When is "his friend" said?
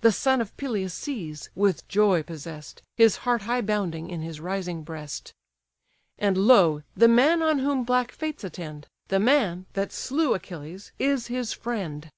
11.26-12.10